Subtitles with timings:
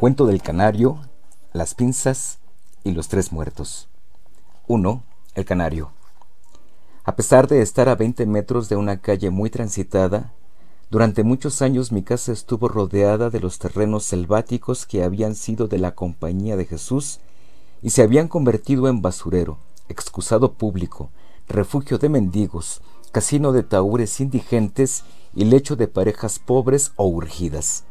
[0.00, 0.98] Cuento del canario,
[1.52, 2.38] las pinzas
[2.84, 3.86] y los tres muertos.
[4.66, 5.02] 1.
[5.34, 5.90] El canario.
[7.04, 10.32] A pesar de estar a 20 metros de una calle muy transitada,
[10.88, 15.76] durante muchos años mi casa estuvo rodeada de los terrenos selváticos que habían sido de
[15.76, 17.20] la Compañía de Jesús
[17.82, 19.58] y se habían convertido en basurero,
[19.90, 21.10] excusado público,
[21.46, 22.80] refugio de mendigos,
[23.12, 25.04] casino de taúres indigentes
[25.34, 27.84] y lecho de parejas pobres o urgidas.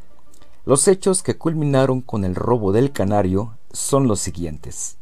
[0.69, 4.97] Los hechos que culminaron con el robo del canario son los siguientes.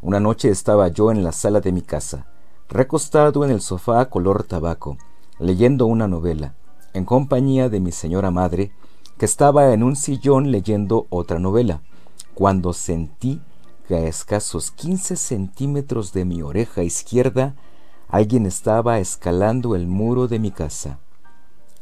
[0.00, 2.26] Una noche estaba yo en la sala de mi casa,
[2.70, 4.96] recostado en el sofá color tabaco,
[5.38, 6.54] leyendo una novela,
[6.94, 8.72] en compañía de mi señora madre,
[9.18, 11.82] que estaba en un sillón leyendo otra novela,
[12.32, 13.42] cuando sentí
[13.86, 17.54] que a escasos quince centímetros de mi oreja izquierda
[18.08, 20.98] alguien estaba escalando el muro de mi casa.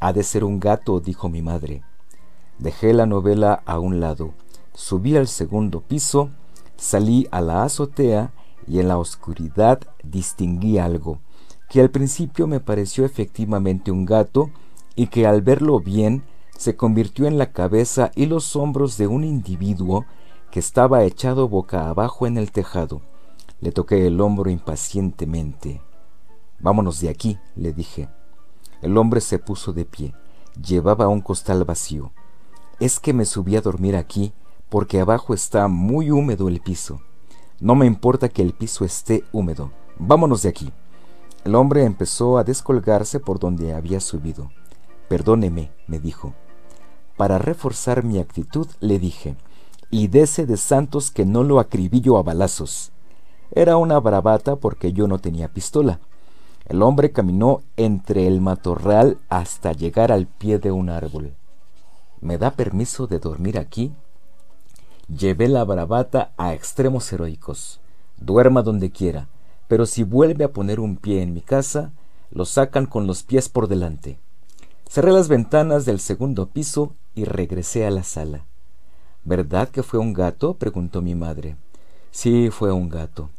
[0.01, 1.84] Ha de ser un gato, dijo mi madre.
[2.62, 4.34] Dejé la novela a un lado,
[4.72, 6.30] subí al segundo piso,
[6.77, 8.30] salí a la azotea
[8.68, 11.18] y en la oscuridad distinguí algo,
[11.68, 14.52] que al principio me pareció efectivamente un gato
[14.94, 16.22] y que al verlo bien
[16.56, 20.05] se convirtió en la cabeza y los hombros de un individuo
[20.52, 23.02] que estaba echado boca abajo en el tejado.
[23.60, 25.83] Le toqué el hombro impacientemente.
[26.60, 28.08] Vámonos de aquí, le dije.
[28.83, 30.14] El hombre se puso de pie.
[30.64, 32.12] Llevaba un costal vacío
[32.84, 34.33] es que me subí a dormir aquí
[34.69, 37.00] porque abajo está muy húmedo el piso.
[37.61, 39.70] No me importa que el piso esté húmedo.
[39.98, 40.72] Vámonos de aquí.
[41.44, 44.50] El hombre empezó a descolgarse por donde había subido.
[45.08, 46.34] Perdóneme, me dijo.
[47.16, 49.36] Para reforzar mi actitud le dije,
[49.91, 52.91] y dese de santos que no lo acribillo a balazos.
[53.52, 56.00] Era una bravata porque yo no tenía pistola.
[56.67, 61.34] El hombre caminó entre el matorral hasta llegar al pie de un árbol.
[62.23, 63.92] ¿Me da permiso de dormir aquí?
[65.08, 67.80] Llevé la bravata a extremos heroicos.
[68.17, 69.27] Duerma donde quiera,
[69.67, 71.91] pero si vuelve a poner un pie en mi casa,
[72.30, 74.20] lo sacan con los pies por delante.
[74.89, 78.45] Cerré las ventanas del segundo piso y regresé a la sala.
[79.25, 80.55] ¿Verdad que fue un gato?
[80.55, 81.57] preguntó mi madre.
[82.13, 83.30] Sí, fue un gato.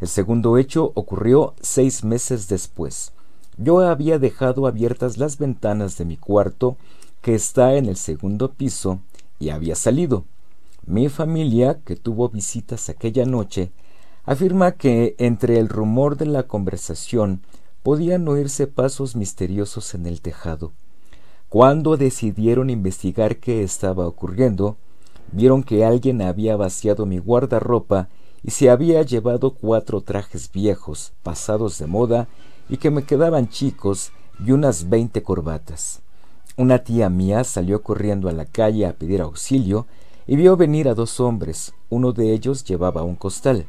[0.00, 3.12] El segundo hecho ocurrió seis meses después.
[3.58, 6.76] Yo había dejado abiertas las ventanas de mi cuarto
[7.22, 9.00] que está en el segundo piso
[9.38, 10.24] y había salido.
[10.84, 13.70] Mi familia, que tuvo visitas aquella noche,
[14.24, 17.42] afirma que entre el rumor de la conversación
[17.82, 20.72] podían oírse pasos misteriosos en el tejado.
[21.48, 24.76] Cuando decidieron investigar qué estaba ocurriendo,
[25.30, 28.08] vieron que alguien había vaciado mi guardarropa
[28.42, 32.26] y se había llevado cuatro trajes viejos, pasados de moda,
[32.68, 34.12] y que me quedaban chicos,
[34.44, 36.00] y unas veinte corbatas.
[36.58, 39.86] Una tía mía salió corriendo a la calle a pedir auxilio
[40.26, 41.72] y vio venir a dos hombres.
[41.88, 43.66] Uno de ellos llevaba un costal.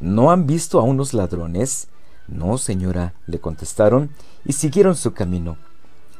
[0.00, 1.88] ¿No han visto a unos ladrones?
[2.26, 4.10] No, señora, le contestaron,
[4.46, 5.58] y siguieron su camino.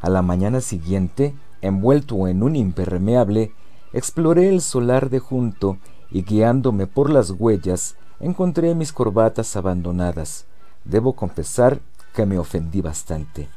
[0.02, 3.54] A la mañana siguiente, envuelto en un impermeable,
[3.94, 5.78] exploré el solar de junto
[6.10, 10.44] y guiándome por las huellas, encontré mis corbatas abandonadas.
[10.84, 11.80] Debo confesar
[12.14, 13.48] que me ofendí bastante.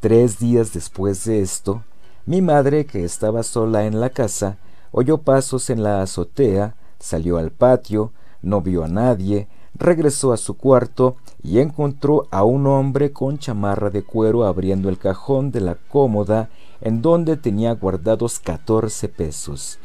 [0.00, 1.84] Tres días después de esto,
[2.24, 4.56] mi madre, que estaba sola en la casa,
[4.92, 10.56] oyó pasos en la azotea, salió al patio, no vio a nadie, regresó a su
[10.56, 15.74] cuarto y encontró a un hombre con chamarra de cuero abriendo el cajón de la
[15.74, 16.48] cómoda
[16.80, 19.78] en donde tenía guardados catorce pesos.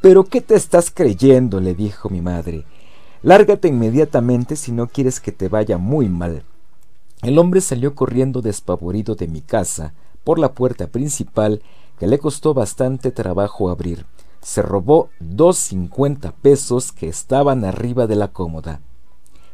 [0.00, 1.60] ¿Pero qué te estás creyendo?
[1.60, 2.64] le dijo mi madre.
[3.22, 6.44] Lárgate inmediatamente si no quieres que te vaya muy mal.
[7.22, 9.92] El hombre salió corriendo despavorido de mi casa
[10.22, 11.62] por la puerta principal
[11.98, 14.06] que le costó bastante trabajo abrir.
[14.40, 18.80] Se robó dos cincuenta pesos que estaban arriba de la cómoda.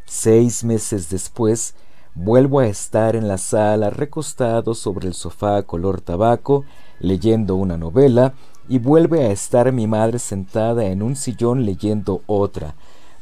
[0.05, 1.75] Seis meses después,
[2.15, 6.65] vuelvo a estar en la sala recostado sobre el sofá color tabaco,
[7.00, 8.35] leyendo una novela,
[8.69, 12.75] y vuelve a estar mi madre sentada en un sillón leyendo otra.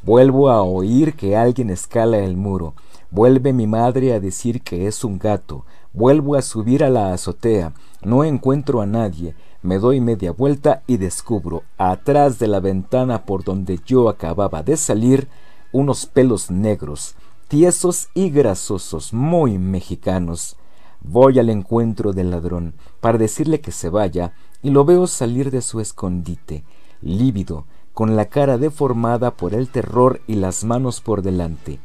[0.02, 2.75] Vuelvo a oír que alguien escala el muro.
[3.12, 5.67] Vuelve mi madre a decir que es un gato.
[5.93, 7.75] Vuelvo a subir a la azotea.
[8.03, 9.35] No encuentro a nadie.
[9.61, 14.79] Me doy media vuelta y descubro, atrás de la ventana por donde yo acababa de
[14.79, 15.29] salir,
[15.73, 17.14] unos pelos negros,
[17.49, 20.56] tiesos y grasosos, muy mexicanos.
[21.03, 22.73] Voy al encuentro del ladrón
[23.03, 24.32] para decirle que se vaya
[24.62, 26.64] y lo veo salir de su escondite,
[27.03, 31.79] lívido, con la cara deformada por el terror y las manos por delante.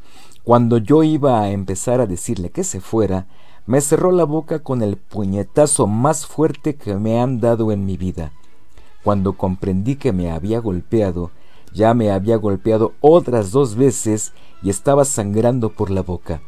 [0.47, 3.27] Cuando yo iba a empezar a decirle que se fuera,
[3.65, 7.97] me cerró la boca con el puñetazo más fuerte que me han dado en mi
[7.97, 8.31] vida.
[9.03, 11.31] Cuando comprendí que me había golpeado,
[11.73, 14.31] ya me había golpeado otras dos veces
[14.63, 16.41] y estaba sangrando por la boca.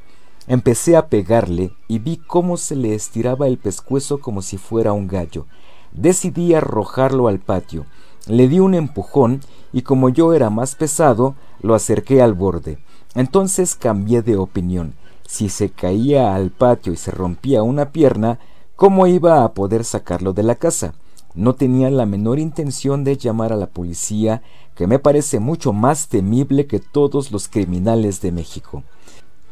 [0.48, 5.10] Empecé a pegarle y vi cómo se le estiraba el pescuezo como si fuera un
[5.10, 5.46] gallo.
[5.92, 7.86] Decidí arrojarlo al patio.
[8.28, 9.42] Le di un empujón
[9.74, 12.80] y como yo era más pesado, lo acerqué al borde.
[13.16, 14.94] Entonces cambié de opinión.
[15.28, 18.40] Si se caía al patio y se rompía una pierna,
[18.76, 20.94] ¿cómo iba a poder sacarlo de la casa?
[21.36, 24.42] No tenía la menor intención de llamar a la policía,
[24.76, 28.84] que me parece mucho más temible que todos los criminales de México.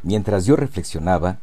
[0.04, 1.40] Mientras yo reflexionaba,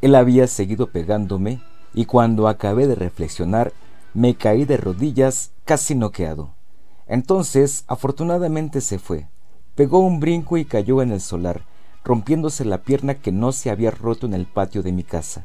[0.00, 1.60] él había seguido pegándome
[1.94, 3.72] y cuando acabé de reflexionar
[4.14, 6.50] me caí de rodillas casi noqueado.
[7.06, 9.28] Entonces, afortunadamente se fue.
[9.76, 11.60] Pegó un brinco y cayó en el solar,
[12.02, 15.44] rompiéndose la pierna que no se había roto en el patio de mi casa.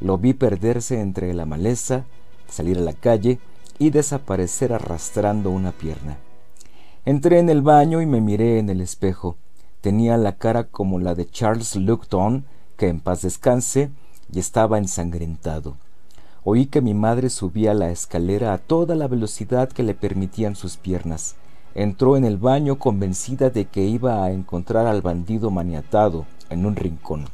[0.00, 2.04] Lo vi perderse entre la maleza,
[2.48, 3.38] salir a la calle
[3.78, 6.18] y desaparecer arrastrando una pierna.
[7.04, 9.36] Entré en el baño y me miré en el espejo.
[9.80, 12.46] Tenía la cara como la de Charles Lupton,
[12.76, 13.90] que en paz descanse,
[14.32, 15.76] y estaba ensangrentado.
[16.42, 20.76] Oí que mi madre subía la escalera a toda la velocidad que le permitían sus
[20.76, 21.36] piernas.
[21.78, 26.74] Entró en el baño convencida de que iba a encontrar al bandido maniatado en un
[26.74, 27.26] rincón.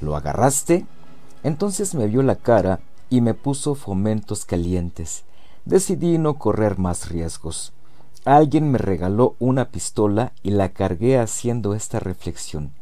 [0.00, 0.84] ¿Lo agarraste?
[1.44, 5.22] Entonces me vio la cara y me puso fomentos calientes.
[5.64, 7.72] Decidí no correr más riesgos.
[8.24, 12.72] Alguien me regaló una pistola y la cargué haciendo esta reflexión.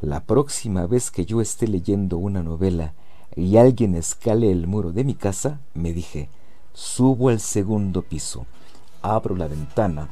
[0.00, 2.94] La próxima vez que yo esté leyendo una novela
[3.36, 6.28] y alguien escale el muro de mi casa, me dije,
[6.72, 8.44] subo al segundo piso,
[9.02, 10.08] abro la ventana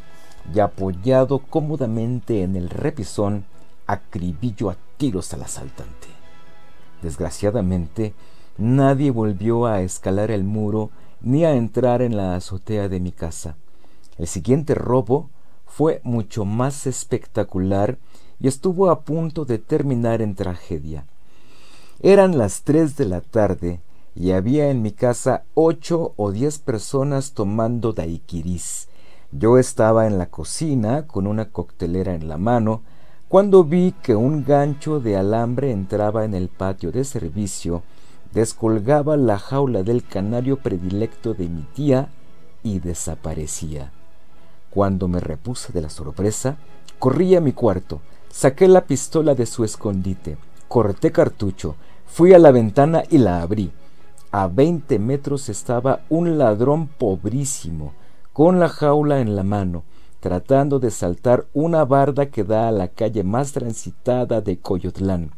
[0.55, 3.45] y apoyado cómodamente en el repisón,
[3.87, 6.09] acribillo a tiros al asaltante.
[7.03, 8.15] Desgraciadamente,
[8.59, 10.91] nadie volvió a escalar el muro
[11.21, 13.57] ni a entrar en la azotea de mi casa.
[14.19, 15.31] El siguiente robo
[15.67, 17.99] fue mucho más espectacular
[18.41, 21.07] y estuvo a punto de terminar en tragedia.
[22.01, 23.81] Eran las tres de la tarde
[24.15, 28.89] y había en mi casa ocho o diez personas tomando daiquiris.
[29.39, 32.83] Yo estaba en la cocina con una coctelera en la mano
[33.29, 37.83] cuando vi que un gancho de alambre entraba en el patio de servicio,
[38.33, 42.09] descolgaba la jaula del canario predilecto de mi tía
[42.63, 43.93] y desaparecía.
[44.71, 46.57] Cuando me repuse de la sorpresa,
[46.99, 48.01] corrí a mi cuarto,
[48.31, 51.75] saqué la pistola de su escondite, corté cartucho,
[52.07, 53.71] fui a la ventana y la abrí.
[54.31, 57.93] A veinte metros estaba un ladrón pobrísimo,
[58.37, 59.85] con la jaula en la mano,
[60.21, 65.31] tratando de saltar una barda que da a la calle más transitada de Coyotlán.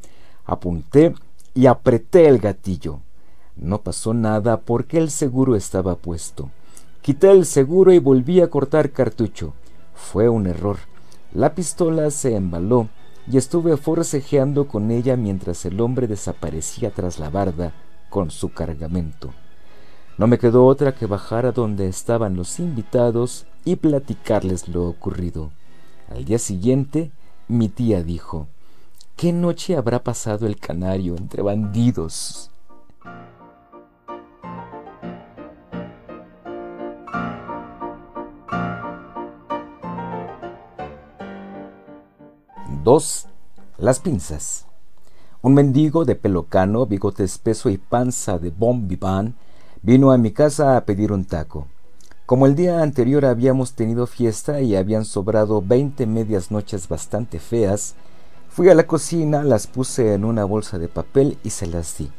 [0.44, 1.14] Apunté
[1.54, 2.98] y apreté el gatillo.
[3.54, 6.50] No pasó nada porque el seguro estaba puesto.
[7.00, 9.54] Quité el seguro y volví a cortar cartucho.
[9.94, 10.78] Fue un error.
[11.32, 12.88] La pistola se embaló
[13.30, 17.74] y estuve forcejeando con ella mientras el hombre desaparecía tras la barda
[18.10, 19.30] con su cargamento.
[20.18, 25.52] No me quedó otra que bajar a donde estaban los invitados y platicarles lo ocurrido.
[26.10, 27.12] Al día siguiente,
[27.46, 28.48] mi tía dijo,
[29.14, 32.50] ¿Qué noche habrá pasado el canario entre bandidos?
[42.82, 43.26] 2.
[43.76, 44.66] Las pinzas.
[45.42, 49.36] Un mendigo de pelo cano, bigote espeso y panza de bon vivant
[49.82, 51.66] vino a mi casa a pedir un taco.
[52.26, 57.94] Como el día anterior habíamos tenido fiesta y habían sobrado veinte medias noches bastante feas,
[58.48, 62.10] fui a la cocina, las puse en una bolsa de papel y se las di.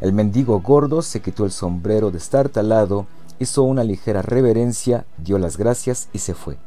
[0.00, 3.06] El mendigo gordo se quitó el sombrero de estar talado,
[3.38, 6.58] hizo una ligera reverencia, dio las gracias y se fue.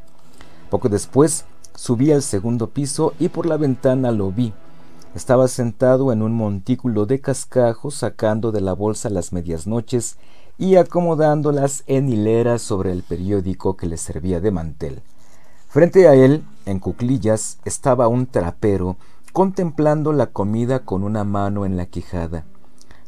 [0.70, 1.44] Poco después
[1.80, 4.52] Subí al segundo piso y por la ventana lo vi.
[5.14, 10.18] Estaba sentado en un montículo de cascajo sacando de la bolsa las medias noches
[10.56, 15.02] y acomodándolas en hileras sobre el periódico que le servía de mantel.
[15.68, 18.98] Frente a él, en cuclillas, estaba un trapero
[19.32, 22.44] contemplando la comida con una mano en la quijada.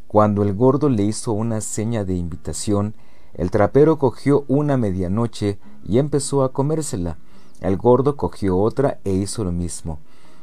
[0.09, 2.95] Cuando el gordo le hizo una seña de invitación,
[3.35, 7.17] el trapero cogió una medianoche y empezó a comérsela.
[7.61, 10.01] El gordo cogió otra e hizo lo mismo.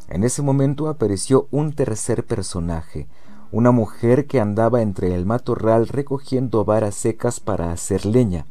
[0.10, 3.08] En ese momento apareció un tercer personaje,
[3.52, 8.46] una mujer que andaba entre el matorral recogiendo varas secas para hacer leña.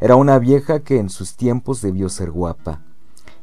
[0.00, 2.82] Era una vieja que en sus tiempos debió ser guapa.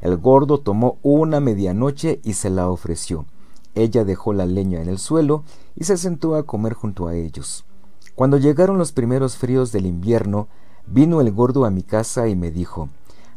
[0.00, 3.26] El gordo tomó una medianoche y se la ofreció.
[3.74, 5.44] Ella dejó la leña en el suelo
[5.76, 7.66] y se sentó a comer junto a ellos.
[8.14, 10.48] Cuando llegaron los primeros fríos del invierno,
[10.92, 12.88] Vino el gordo a mi casa y me dijo,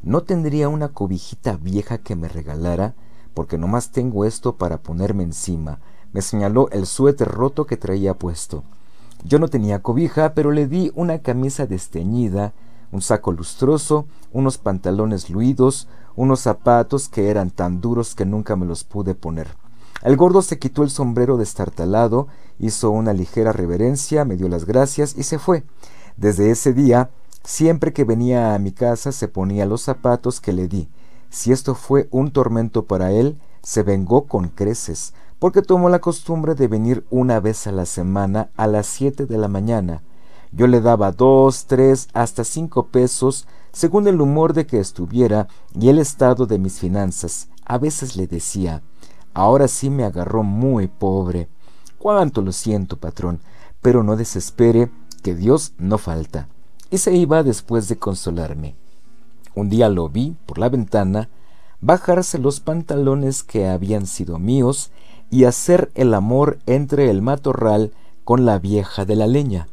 [0.02, 2.96] ¿no tendría una cobijita vieja que me regalara?
[3.34, 5.80] Porque nomás tengo esto para ponerme encima.
[6.12, 8.64] Me señaló el suéter roto que traía puesto.
[9.24, 12.54] Yo no tenía cobija, pero le di una camisa desteñida,
[12.92, 18.66] un saco lustroso, unos pantalones luidos, unos zapatos que eran tan duros que nunca me
[18.66, 19.48] los pude poner.
[20.04, 22.28] El gordo se quitó el sombrero destartalado,
[22.60, 25.64] hizo una ligera reverencia, me dio las gracias y se fue.
[26.18, 27.10] Desde ese día,
[27.44, 30.90] siempre que venía a mi casa se ponía los zapatos que le di.
[31.34, 36.54] Si esto fue un tormento para él, se vengó con creces, porque tomó la costumbre
[36.54, 40.04] de venir una vez a la semana a las siete de la mañana.
[40.52, 45.90] Yo le daba dos, tres, hasta cinco pesos, según el humor de que estuviera y
[45.90, 47.48] el estado de mis finanzas.
[47.66, 48.84] A veces le decía,
[49.34, 51.50] Ahora sí me agarró muy pobre.
[51.98, 53.40] Cuánto lo siento, patrón,
[53.82, 54.92] pero no desespere,
[55.24, 56.48] que Dios no falta.
[56.92, 58.76] Y se iba después de consolarme.
[59.56, 61.30] Un día lo vi por la ventana
[61.82, 64.92] bajarse los pantalones que habían sido míos
[65.30, 67.92] y hacer el amor entre el matorral
[68.24, 69.68] con la vieja de la leña.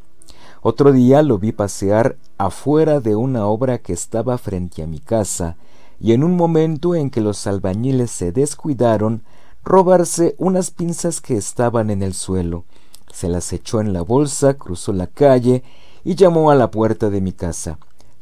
[0.61, 5.55] Otro día lo vi pasear afuera de una obra que estaba frente a mi casa,
[5.99, 9.23] y en un momento en que los albañiles se descuidaron,
[9.63, 12.65] robarse unas pinzas que estaban en el suelo.
[13.11, 15.63] Se las echó en la bolsa, cruzó la calle
[16.03, 17.77] y llamó a la puerta de mi casa.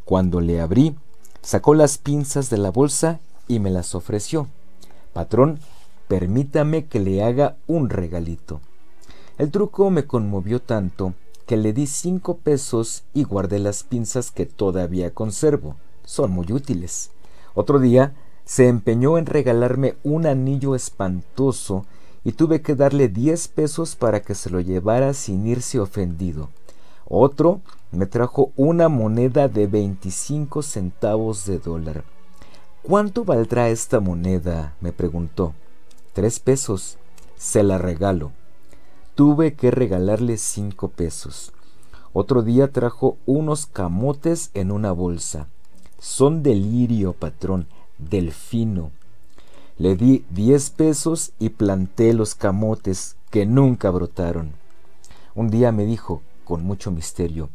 [0.05, 0.95] Cuando le abrí,
[1.49, 4.45] sacó las pinzas de la bolsa y me las ofreció.
[5.13, 5.57] Patrón,
[6.07, 8.61] permítame que le haga un regalito.
[9.39, 11.15] El truco me conmovió tanto
[11.47, 15.75] que le di cinco pesos y guardé las pinzas que todavía conservo.
[16.05, 17.09] Son muy útiles.
[17.55, 18.13] Otro día
[18.45, 21.87] se empeñó en regalarme un anillo espantoso
[22.23, 26.49] y tuve que darle diez pesos para que se lo llevara sin irse ofendido.
[27.07, 27.61] Otro
[27.91, 32.03] me trajo una moneda de veinticinco centavos de dólar.
[32.84, 34.75] ¿Cuánto valdrá esta moneda?
[34.79, 35.53] me preguntó.
[36.13, 36.98] Tres pesos.
[37.36, 38.31] Se la regalo.
[39.15, 41.51] Tuve que regalarle cinco pesos.
[42.13, 45.48] Otro día trajo unos camotes en una bolsa.
[46.00, 47.67] Son delirio, patrón
[47.98, 48.91] delfino.
[49.77, 54.53] Le di diez pesos y planté los camotes que nunca brotaron.
[55.36, 57.50] Un día me dijo, con mucho misterio,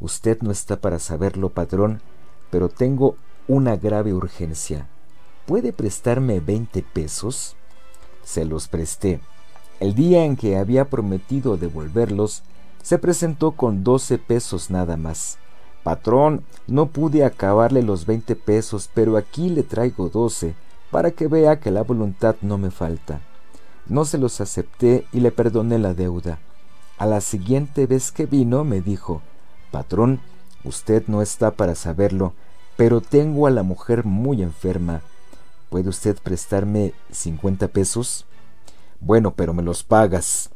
[0.00, 2.00] Usted no está para saberlo, patrón,
[2.50, 3.16] pero tengo
[3.48, 4.86] una grave urgencia.
[5.46, 7.56] ¿Puede prestarme veinte pesos?
[8.22, 9.20] Se los presté.
[9.80, 12.42] El día en que había prometido devolverlos,
[12.82, 15.38] se presentó con doce pesos nada más.
[15.82, 20.54] Patrón, no pude acabarle los veinte pesos, pero aquí le traigo doce,
[20.90, 23.20] para que vea que la voluntad no me falta.
[23.86, 26.38] No se los acepté y le perdoné la deuda.
[26.98, 29.22] A la siguiente vez que vino me dijo,
[29.70, 30.20] Patrón,
[30.64, 32.32] usted no está para saberlo,
[32.76, 35.02] pero tengo a la mujer muy enferma.
[35.68, 38.24] ¿Puede usted prestarme cincuenta pesos?
[39.00, 40.50] Bueno, pero me los pagas.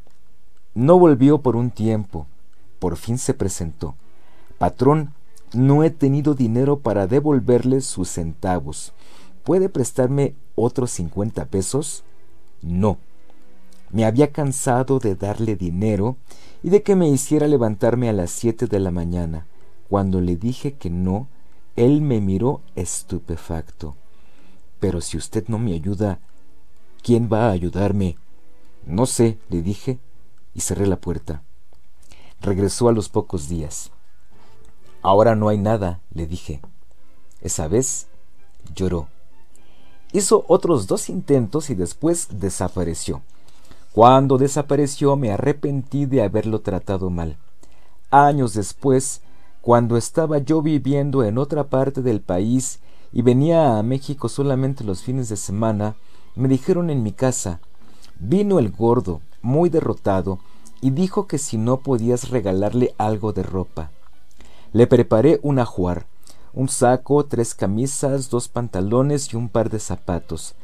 [0.74, 2.26] No volvió por un tiempo.
[2.78, 3.94] Por fin se presentó.
[4.58, 5.12] Patrón,
[5.52, 8.92] no he tenido dinero para devolverle sus centavos.
[9.44, 12.04] ¿Puede prestarme otros cincuenta pesos?
[12.62, 12.98] No.
[13.92, 16.16] Me había cansado de darle dinero
[16.62, 19.46] y de que me hiciera levantarme a las siete de la mañana.
[19.90, 21.28] Cuando le dije que no,
[21.76, 23.94] él me miró estupefacto.
[24.80, 26.18] Pero si usted no me ayuda,
[27.02, 28.16] ¿quién va a ayudarme?
[28.86, 29.98] No sé, le dije,
[30.54, 31.42] y cerré la puerta.
[32.40, 33.90] Regresó a los pocos días.
[35.02, 36.60] Ahora no hay nada, le dije.
[37.42, 38.06] Esa vez
[38.74, 39.08] lloró.
[40.12, 43.22] Hizo otros dos intentos y después desapareció.
[43.92, 47.36] Cuando desapareció me arrepentí de haberlo tratado mal.
[48.10, 49.20] Años después,
[49.60, 52.80] cuando estaba yo viviendo en otra parte del país
[53.12, 55.94] y venía a México solamente los fines de semana,
[56.34, 57.60] me dijeron en mi casa,
[58.18, 60.38] vino el gordo, muy derrotado,
[60.80, 63.90] y dijo que si no podías regalarle algo de ropa.
[64.72, 66.06] Le preparé un ajuar,
[66.54, 70.54] un saco, tres camisas, dos pantalones y un par de zapatos.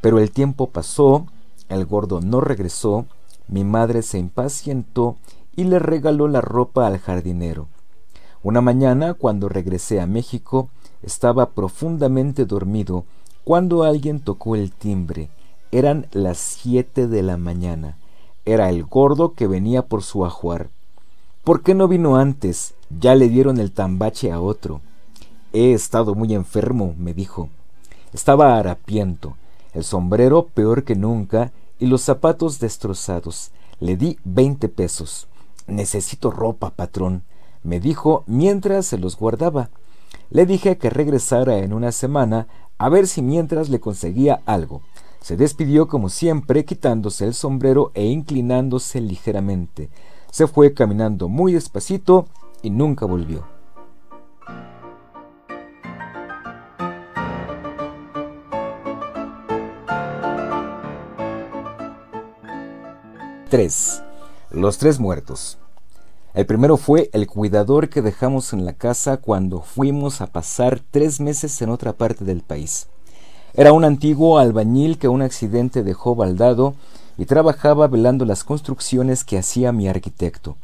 [0.00, 1.26] Pero el tiempo pasó,
[1.68, 3.06] el gordo no regresó,
[3.48, 5.16] mi madre se impacientó
[5.56, 7.68] y le regaló la ropa al jardinero.
[8.42, 10.68] Una mañana, cuando regresé a México,
[11.02, 13.04] estaba profundamente dormido
[13.44, 15.30] cuando alguien tocó el timbre.
[15.72, 17.96] Eran las siete de la mañana.
[18.44, 20.68] Era el gordo que venía por su ajuar.
[21.42, 22.74] ¿Por qué no vino antes?
[23.00, 24.80] Ya le dieron el tambache a otro.
[25.52, 27.48] He estado muy enfermo, me dijo.
[28.12, 29.36] Estaba harapiento,
[29.74, 33.50] el sombrero peor que nunca y los zapatos destrozados.
[33.80, 35.26] Le di veinte pesos.
[35.66, 37.24] Necesito ropa, patrón.
[37.62, 39.70] me dijo mientras se los guardaba.
[40.30, 42.46] Le dije que regresara en una semana
[42.78, 44.82] a ver si mientras le conseguía algo.
[45.20, 49.88] Se despidió como siempre, quitándose el sombrero e inclinándose ligeramente.
[50.30, 52.26] Se fue caminando muy despacito
[52.62, 53.53] y nunca volvió.
[63.54, 64.02] 3.
[64.50, 65.58] Los tres muertos.
[66.34, 71.20] El primero fue el cuidador que dejamos en la casa cuando fuimos a pasar tres
[71.20, 72.88] meses en otra parte del país.
[73.54, 76.74] Era un antiguo albañil que un accidente dejó baldado
[77.16, 80.56] y trabajaba velando las construcciones que hacía mi arquitecto.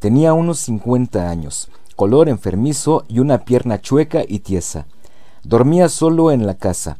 [0.00, 4.86] Tenía unos 50 años, color enfermizo y una pierna chueca y tiesa.
[5.44, 6.96] Dormía solo en la casa.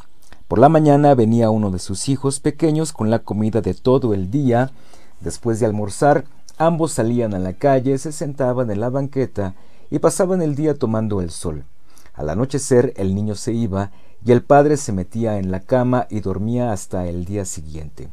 [0.47, 4.31] Por la mañana venía uno de sus hijos pequeños con la comida de todo el
[4.31, 4.71] día.
[5.23, 6.25] Después de almorzar,
[6.59, 9.55] ambos salían a la calle, se sentaban en la banqueta
[9.91, 11.65] y pasaban el día tomando el sol.
[12.15, 13.93] Al anochecer el niño se iba
[14.25, 18.09] y el padre se metía en la cama y dormía hasta el día siguiente.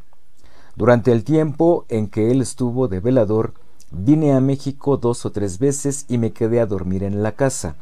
[0.76, 3.54] Durante el tiempo en que él estuvo de velador,
[3.92, 7.76] vine a México dos o tres veces y me quedé a dormir en la casa.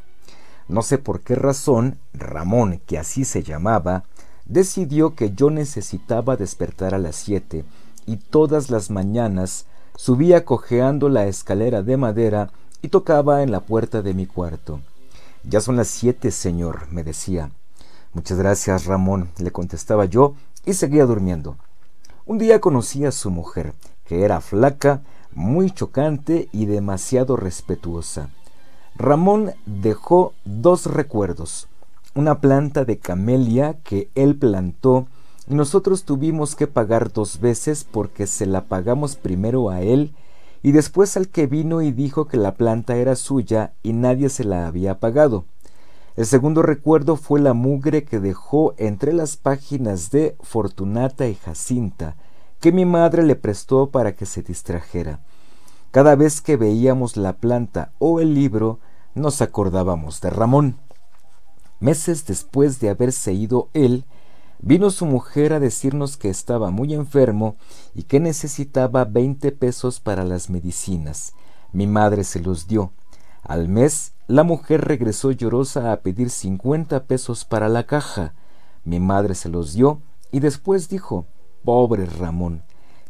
[0.68, 4.04] No sé por qué razón, Ramón, que así se llamaba,
[4.46, 7.66] decidió que yo necesitaba despertar a las siete
[8.08, 12.50] y todas las mañanas subía cojeando la escalera de madera
[12.82, 14.80] y tocaba en la puerta de mi cuarto.
[15.44, 17.52] Ya son las siete, señor, me decía.
[18.14, 20.34] Muchas gracias, Ramón, le contestaba yo
[20.66, 21.58] y seguía durmiendo.
[22.26, 23.74] Un día conocí a su mujer,
[24.06, 25.02] que era flaca,
[25.34, 28.30] muy chocante y demasiado respetuosa.
[28.96, 31.68] Ramón dejó dos recuerdos,
[32.16, 35.08] una planta de camelia que él plantó
[35.48, 40.14] nosotros tuvimos que pagar dos veces porque se la pagamos primero a él
[40.62, 44.44] y después al que vino y dijo que la planta era suya y nadie se
[44.44, 45.46] la había pagado.
[46.18, 52.16] El segundo recuerdo fue la mugre que dejó entre las páginas de Fortunata y Jacinta,
[52.60, 55.22] que mi madre le prestó para que se distrajera.
[55.92, 58.80] Cada vez que veíamos la planta o el libro,
[59.16, 60.76] nos acordábamos de Ramón.
[61.80, 64.04] Meses después de haberse ido él,
[64.60, 67.56] vino su mujer a decirnos que estaba muy enfermo
[67.94, 71.34] y que necesitaba veinte pesos para las medicinas.
[71.72, 72.92] Mi madre se los dio.
[73.44, 78.34] Al mes, la mujer regresó llorosa a pedir cincuenta pesos para la caja.
[78.84, 81.26] Mi madre se los dio y después dijo,
[81.64, 82.64] Pobre Ramón,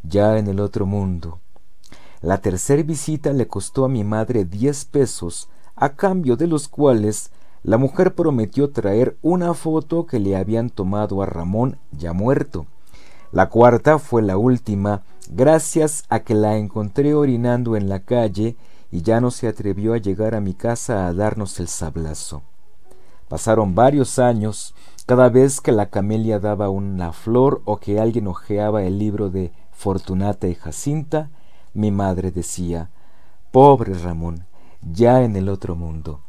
[0.04, 1.40] ya en el otro mundo.
[2.22, 7.32] La tercera visita le costó a mi madre diez pesos, a cambio de los cuales
[7.64, 12.66] la mujer prometió traer una foto que le habían tomado a Ramón ya muerto.
[13.32, 18.56] La cuarta fue la última, gracias a que la encontré orinando en la calle
[18.92, 22.42] y ya no se atrevió a llegar a mi casa a darnos el sablazo.
[23.28, 24.74] Pasaron varios años,
[25.06, 29.52] cada vez que la camelia daba una flor o que alguien hojeaba el libro de
[29.72, 31.30] Fortunata y Jacinta,
[31.74, 32.90] mi madre decía,
[33.52, 34.46] Pobre Ramón,
[34.82, 36.22] ya en el otro mundo.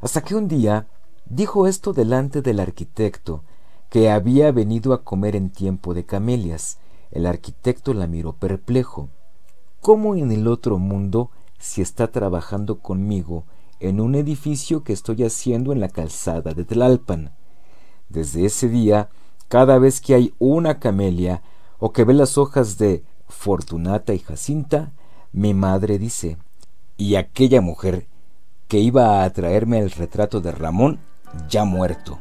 [0.00, 0.86] Hasta que un día
[1.26, 3.44] dijo esto delante del arquitecto,
[3.88, 6.78] que había venido a comer en tiempo de camelias.
[7.10, 9.08] El arquitecto la miró perplejo.
[9.80, 13.44] ¿Cómo en el otro mundo si está trabajando conmigo
[13.80, 17.32] en un edificio que estoy haciendo en la calzada de Tlalpan.
[18.08, 19.08] Desde ese día,
[19.48, 21.42] cada vez que hay una camelia
[21.78, 24.92] o que ve las hojas de Fortunata y Jacinta,
[25.32, 26.36] mi madre dice,
[26.96, 28.06] y aquella mujer
[28.70, 31.00] que iba a traerme el retrato de Ramón
[31.48, 32.20] ya muerto.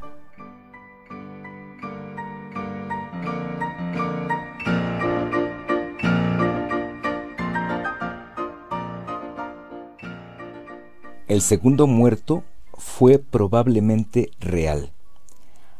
[11.27, 14.91] El segundo muerto fue probablemente real.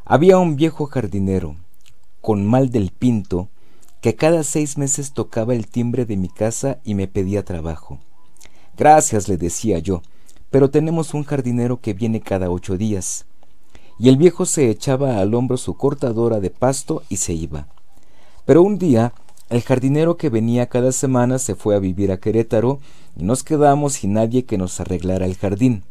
[0.06, 1.56] Había un viejo jardinero,
[2.22, 3.50] con mal del pinto,
[4.02, 7.98] que cada seis meses tocaba el timbre de mi casa y me pedía trabajo.
[8.78, 10.04] Gracias, le decía yo,
[10.50, 13.26] pero tenemos un jardinero que viene cada ocho días.
[13.98, 17.68] Y el viejo se echaba al hombro su cortadora de pasto y se iba.
[18.46, 19.14] Pero un día
[19.50, 22.80] el jardinero que venía cada semana se fue a vivir a Querétaro
[23.18, 25.84] y nos quedamos sin nadie que nos arreglara el jardín.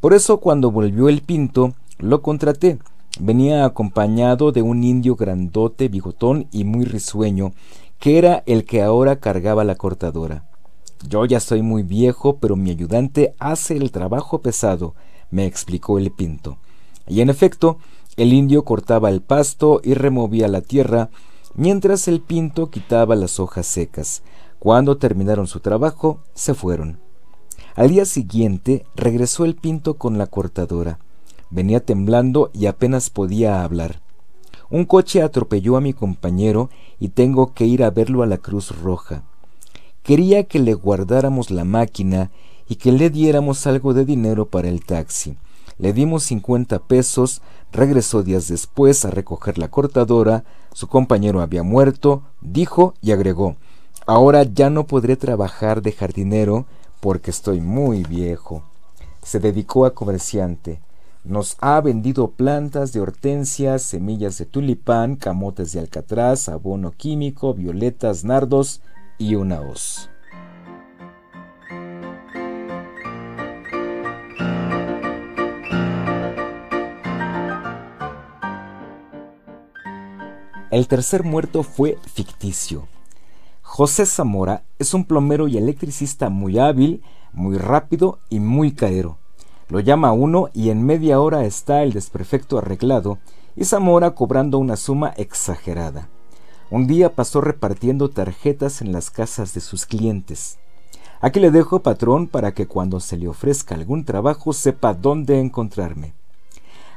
[0.00, 2.78] Por eso cuando volvió el pinto, lo contraté.
[3.18, 7.52] Venía acompañado de un indio grandote, bigotón y muy risueño,
[7.98, 10.49] que era el que ahora cargaba la cortadora.
[11.08, 14.94] Yo ya soy muy viejo, pero mi ayudante hace el trabajo pesado,
[15.30, 16.58] me explicó el pinto.
[17.08, 17.78] Y en efecto,
[18.16, 21.10] el indio cortaba el pasto y removía la tierra,
[21.54, 24.22] mientras el pinto quitaba las hojas secas.
[24.58, 27.00] Cuando terminaron su trabajo, se fueron.
[27.76, 30.98] Al día siguiente regresó el pinto con la cortadora.
[31.48, 34.02] Venía temblando y apenas podía hablar.
[34.68, 38.78] Un coche atropelló a mi compañero y tengo que ir a verlo a la Cruz
[38.80, 39.24] Roja.
[40.02, 42.30] Quería que le guardáramos la máquina
[42.68, 45.36] y que le diéramos algo de dinero para el taxi.
[45.78, 52.22] Le dimos cincuenta pesos, regresó días después a recoger la cortadora, su compañero había muerto,
[52.40, 53.56] dijo y agregó
[54.06, 56.66] Ahora ya no podré trabajar de jardinero
[57.00, 58.62] porque estoy muy viejo.
[59.22, 60.80] Se dedicó a comerciante.
[61.22, 68.24] Nos ha vendido plantas de hortensias, semillas de tulipán, camotes de alcatraz, abono químico, violetas,
[68.24, 68.80] nardos
[69.20, 70.08] y una hoz.
[80.70, 82.88] El tercer muerto fue ficticio.
[83.60, 87.02] José Zamora es un plomero y electricista muy hábil,
[87.32, 89.18] muy rápido y muy caero.
[89.68, 93.18] Lo llama uno y en media hora está el desperfecto arreglado
[93.54, 96.08] y Zamora cobrando una suma exagerada.
[96.70, 100.58] Un día pasó repartiendo tarjetas en las casas de sus clientes.
[101.20, 106.14] Aquí le dejo patrón para que cuando se le ofrezca algún trabajo sepa dónde encontrarme.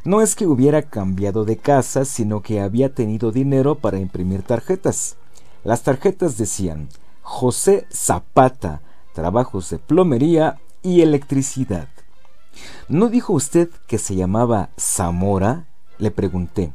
[0.06, 5.16] No es que hubiera cambiado de casa, sino que había tenido dinero para imprimir tarjetas.
[5.64, 6.90] Las tarjetas decían
[7.24, 8.82] José Zapata,
[9.14, 11.88] trabajos de plomería y electricidad.
[12.90, 15.66] ¿No dijo usted que se llamaba Zamora?
[15.98, 16.74] Le pregunté.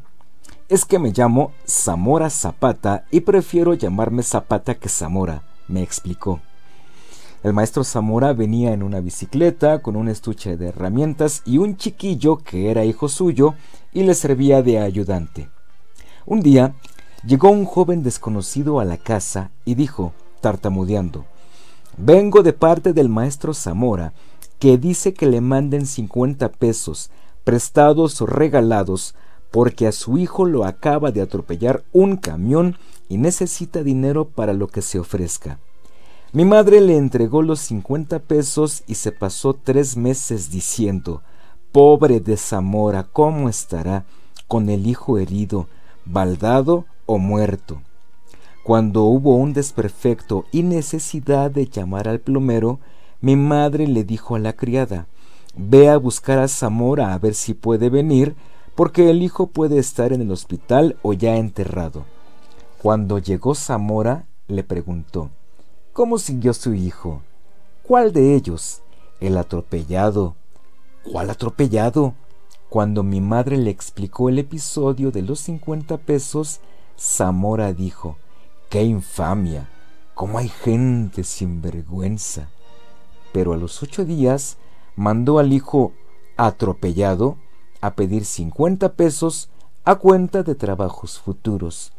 [0.68, 6.42] Es que me llamo Zamora Zapata y prefiero llamarme Zapata que Zamora, me explicó.
[7.42, 12.36] El maestro Zamora venía en una bicicleta con un estuche de herramientas y un chiquillo
[12.36, 13.54] que era hijo suyo
[13.94, 15.48] y le servía de ayudante.
[16.26, 16.74] Un día
[17.24, 21.24] llegó un joven desconocido a la casa y dijo, tartamudeando,
[21.96, 24.12] Vengo de parte del maestro Zamora
[24.58, 27.10] que dice que le manden 50 pesos,
[27.42, 29.14] prestados o regalados,
[29.50, 32.76] porque a su hijo lo acaba de atropellar un camión
[33.08, 35.58] y necesita dinero para lo que se ofrezca.
[36.32, 41.22] Mi madre le entregó los 50 pesos y se pasó tres meses diciendo,
[41.72, 44.04] Pobre de Zamora, ¿cómo estará
[44.46, 45.68] con el hijo herido,
[46.04, 47.80] baldado o muerto?
[48.62, 52.78] Cuando hubo un desperfecto y necesidad de llamar al plomero,
[53.22, 55.06] mi madre le dijo a la criada,
[55.56, 58.36] Ve a buscar a Zamora a ver si puede venir,
[58.78, 62.04] porque el hijo puede estar en el hospital o ya enterrado.
[62.80, 65.30] Cuando llegó Zamora, le preguntó,
[65.92, 67.22] ¿Cómo siguió su hijo?
[67.82, 68.82] ¿Cuál de ellos?
[69.18, 70.36] El atropellado.
[71.02, 72.14] ¿Cuál atropellado?
[72.68, 76.60] Cuando mi madre le explicó el episodio de los cincuenta pesos,
[76.96, 78.16] Zamora dijo,
[78.68, 79.68] ¡Qué infamia!
[80.14, 82.48] ¿Cómo hay gente sin vergüenza?
[83.32, 84.56] pero a los ocho días
[84.94, 85.92] mandó al hijo
[86.36, 87.38] atropellado
[87.80, 89.48] a pedir cincuenta pesos
[89.84, 91.92] a cuenta de trabajos futuros.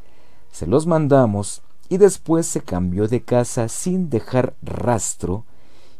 [0.52, 5.46] Se los mandamos y después se cambió de casa sin dejar rastro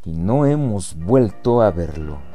[0.06, 2.29] y no hemos vuelto a verlo.